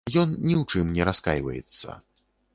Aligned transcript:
Ён 0.21 0.29
ні 0.29 0.55
ў 0.59 0.63
чым 0.71 0.89
не 0.95 1.05
раскайваецца. 1.11 2.01